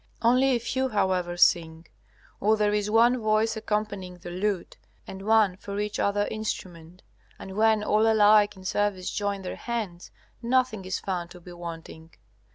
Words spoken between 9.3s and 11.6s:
their hands, nothing is found to be